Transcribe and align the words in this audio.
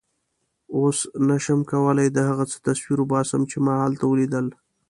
اوس 0.77 0.97
نه 1.27 1.35
شم 1.43 1.59
کولای 1.71 2.07
د 2.13 2.17
هغه 2.29 2.45
څه 2.51 2.57
تصویر 2.67 2.99
وباسم 3.01 3.41
چې 3.49 3.57
ما 3.65 3.75
هلته 3.85 4.05
ولیدل. 4.07 4.45